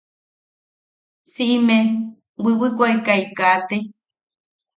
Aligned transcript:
Siʼime 1.31 1.77
wiwikoʼekai 2.43 3.23
kaate. 3.37 3.77